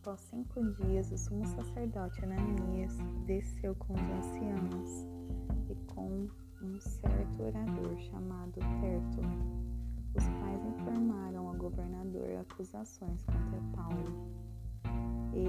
[0.00, 5.08] Após cinco dias, o sumo sacerdote Ananias desceu com os anciãos
[5.68, 6.28] e com
[6.62, 9.28] um certo orador chamado Tértulo,
[10.14, 14.30] os quais informaram ao governador acusações contra Paulo.
[15.34, 15.48] E,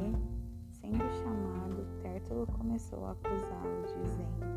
[0.73, 4.49] sendo chamado, Tértulo começou a acusá-lo, dizendo: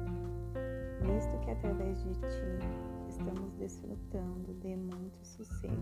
[1.02, 5.76] Visto que através de ti estamos desfrutando de muito sossego,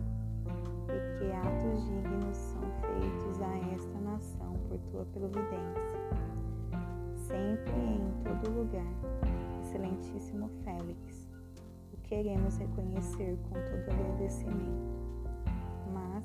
[4.71, 5.83] por tua providência.
[7.17, 8.95] Sempre e em todo lugar,
[9.61, 11.29] excelentíssimo Félix,
[11.93, 14.95] o queremos reconhecer com todo agradecimento.
[15.93, 16.25] Mas,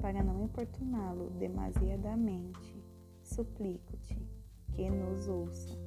[0.00, 2.82] para não importuná-lo demasiadamente,
[3.22, 4.28] suplico-te
[4.72, 5.78] que nos ouça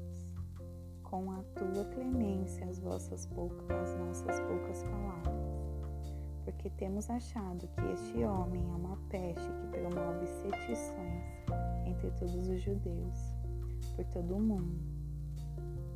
[1.03, 7.91] com a tua clemência as, vossas poucas, as nossas poucas palavras, porque temos achado que
[7.91, 11.40] este homem é uma peste que promove sedições
[12.09, 13.35] todos os judeus,
[13.95, 14.79] por todo o mundo,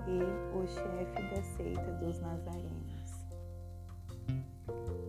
[0.08, 3.28] e o chefe da seita dos nazarenos,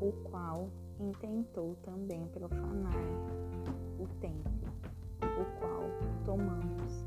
[0.00, 2.94] o qual intentou também profanar
[3.98, 4.72] o templo,
[5.20, 5.90] o qual
[6.24, 7.04] tomamos.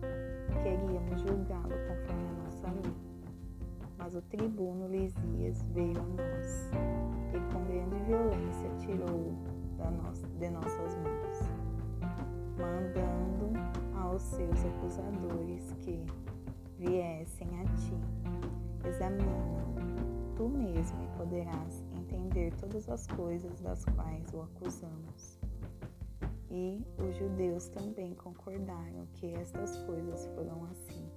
[0.61, 2.93] Queríamos julgá-lo conforme a nossa lei.
[3.97, 6.71] Mas o tribuno Lisias veio a nós
[7.33, 9.59] e com grande violência tirou-o
[10.39, 11.39] de nossas mãos,
[12.57, 13.78] mandando
[14.09, 16.03] aos seus acusadores que
[16.79, 17.93] viessem a ti.
[18.87, 19.69] Examina
[20.35, 25.39] tu mesmo e poderás entender todas as coisas das quais o acusamos.
[26.49, 31.07] E os judeus também concordaram que estas coisas foram assim.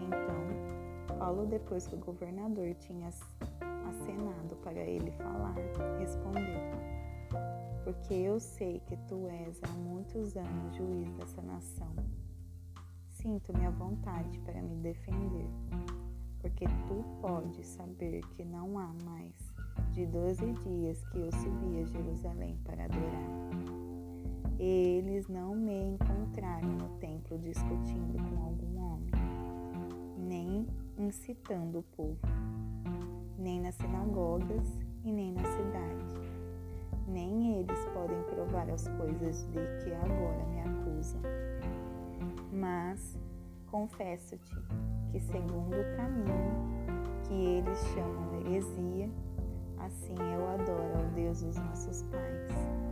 [0.00, 5.54] Então, Paulo, depois que o governador tinha acenado para ele falar,
[6.00, 6.53] respondeu:
[7.84, 11.94] Porque eu sei que tu és há muitos anos juiz dessa nação.
[13.10, 15.46] Sinto-me à vontade para me defender,
[16.40, 19.34] porque tu podes saber que não há mais
[19.92, 23.74] de doze dias que eu subi a Jerusalém para adorar
[24.58, 29.10] eles não me encontraram no templo discutindo com algum homem,
[30.16, 30.66] nem
[30.96, 32.18] incitando o povo,
[33.36, 34.66] nem nas sinagogas
[35.04, 36.23] e nem na cidade.
[37.06, 41.20] Nem eles podem provar as coisas de que agora me acusam.
[42.52, 43.18] Mas
[43.66, 44.56] confesso-te
[45.10, 46.84] que, segundo o caminho
[47.26, 49.10] que eles chamam heresia,
[49.78, 52.84] assim eu adoro ao Deus dos nossos pais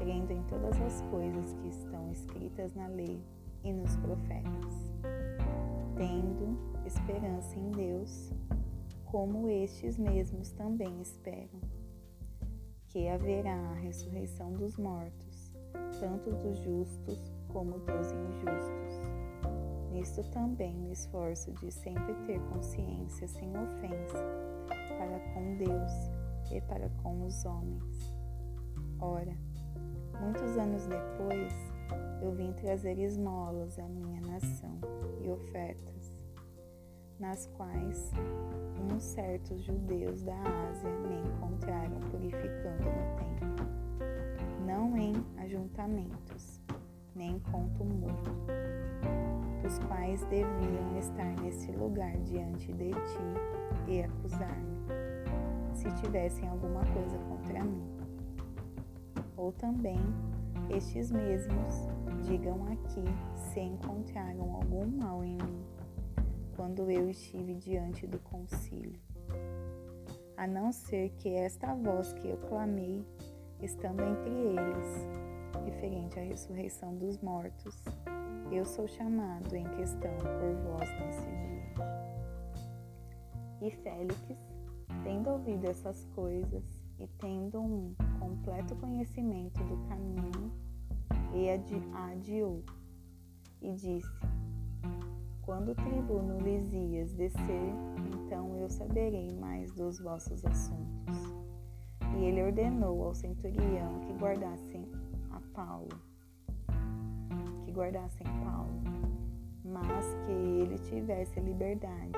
[0.00, 3.22] crendo em todas as coisas que estão escritas na lei
[3.62, 4.90] e nos profetas,
[5.94, 8.32] tendo esperança em Deus,
[9.04, 11.60] como estes mesmos também esperam,
[12.90, 15.52] que haverá a ressurreição dos mortos,
[15.98, 19.00] tanto dos justos como dos injustos.
[19.90, 24.18] Nisto também me esforço de sempre ter consciência sem ofensa
[24.98, 25.92] para com Deus
[26.52, 28.14] e para com os homens.
[29.00, 29.36] Ora,
[30.20, 31.52] Muitos anos depois,
[32.22, 34.78] eu vim trazer esmolas à minha nação
[35.24, 35.99] e ofertas,
[37.20, 38.10] nas quais
[38.90, 40.34] uns certos judeus da
[40.70, 43.66] Ásia me encontraram purificando no templo,
[44.66, 46.62] não em ajuntamentos,
[47.14, 48.30] nem com tumulto,
[49.66, 54.80] os quais deviam estar nesse lugar diante de ti e acusar-me,
[55.74, 57.86] se tivessem alguma coisa contra mim.
[59.36, 60.00] Ou também
[60.70, 61.86] estes mesmos
[62.26, 63.04] digam aqui
[63.52, 65.69] se encontraram algum mal em mim,
[66.80, 68.98] quando eu estive diante do concílio.
[70.34, 73.04] A não ser que esta voz que eu clamei,
[73.60, 77.84] estando entre eles, referente à ressurreição dos mortos,
[78.50, 81.74] eu sou chamado em questão por vós nesse dia.
[83.60, 84.18] E Félix,
[85.04, 86.64] tendo ouvido essas coisas
[86.98, 90.50] e tendo um completo conhecimento do caminho,
[91.34, 92.64] e adiou
[93.60, 94.08] e disse:
[95.50, 97.74] Quando o tribuno Lisias descer,
[98.14, 101.34] então eu saberei mais dos vossos assuntos.
[102.16, 104.86] E ele ordenou ao centurião que guardassem
[105.32, 105.88] a Paulo,
[107.64, 108.80] que guardassem Paulo,
[109.64, 112.12] mas que ele tivesse liberdade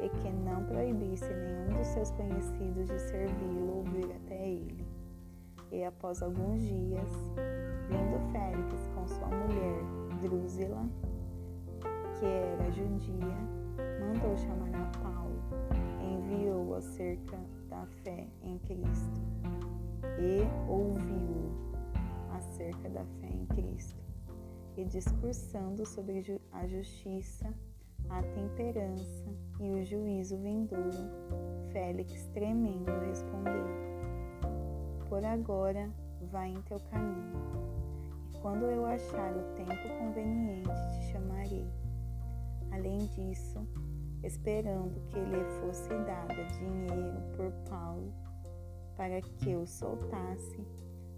[0.00, 4.86] e que não proibisse nenhum dos seus conhecidos de servi-lo ou vir até ele.
[5.72, 7.10] E após alguns dias,
[7.88, 9.82] vindo Félix com sua mulher
[10.22, 10.88] Drúzila,
[12.20, 13.34] que era judia,
[13.98, 15.40] mandou chamar a Paulo,
[16.02, 17.38] enviou-o acerca
[17.70, 19.22] da fé em Cristo
[20.18, 21.50] e ouviu-o
[22.36, 23.98] acerca da fé em Cristo.
[24.76, 27.52] e discursando sobre a justiça,
[28.08, 29.26] a temperança
[29.58, 31.10] e o juízo vindouro,
[31.72, 33.66] Félix, tremendo, respondeu:
[35.08, 35.90] Por agora,
[36.30, 37.32] vai em teu caminho,
[38.30, 41.79] e quando eu achar o tempo conveniente, te chamarei.
[42.72, 43.66] Além disso,
[44.22, 48.12] esperando que lhe fosse dada dinheiro por Paulo
[48.96, 50.60] para que o soltasse,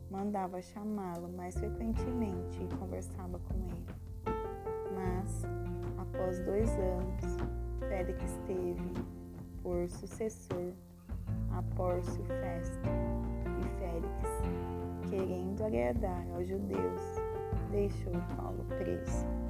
[0.08, 3.86] mandava chamá-lo mais frequentemente e conversava com ele.
[4.94, 5.42] Mas,
[5.98, 7.24] após dois anos,
[7.88, 8.92] Félix teve
[9.62, 10.72] por sucessor
[11.50, 12.88] a Pórcio Festo,
[13.58, 17.00] e Félix, querendo agradar aos judeus,
[17.72, 19.41] deixou Paulo preso.